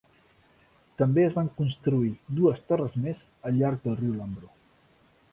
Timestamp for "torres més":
2.71-3.21